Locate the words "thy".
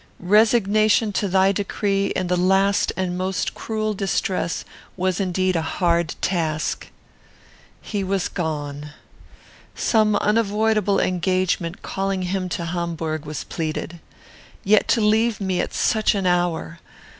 1.27-1.51